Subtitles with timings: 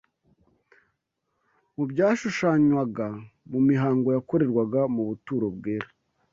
[1.75, 3.07] mu byashushanywaga
[3.51, 5.89] mu mihango yakorerwaga mu buturo bwera